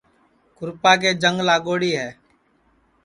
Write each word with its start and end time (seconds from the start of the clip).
کُرپا 0.57 0.91
کے 1.01 1.11
جنگ 1.21 1.37
لاگوڑی 1.47 1.91
ہے 1.99 2.09